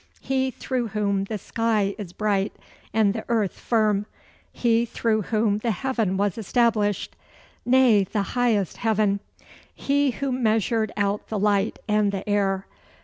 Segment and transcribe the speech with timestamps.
[0.19, 2.53] "He through whom the sky is bright
[2.91, 4.07] and the earth firm;
[4.51, 7.15] he through whom the heaven was established,
[7.67, 9.19] nay, the highest heaven;
[9.75, 12.65] he who measured out the light and the air.